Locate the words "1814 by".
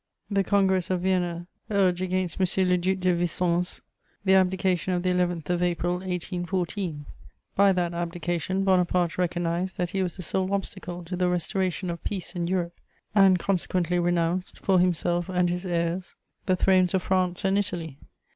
5.97-7.71